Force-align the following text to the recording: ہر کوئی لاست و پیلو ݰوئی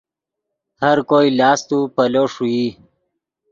ہر 0.81 0.97
کوئی 1.09 1.27
لاست 1.39 1.69
و 1.75 1.79
پیلو 1.95 2.23
ݰوئی 2.33 2.65